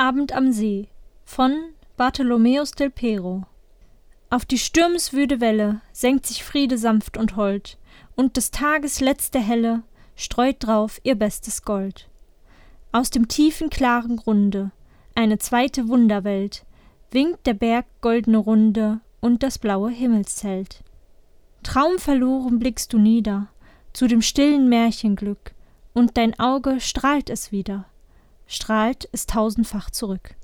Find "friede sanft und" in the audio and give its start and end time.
6.42-7.36